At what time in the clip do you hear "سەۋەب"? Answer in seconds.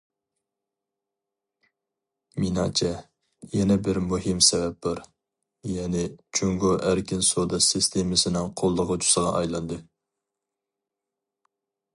4.47-4.79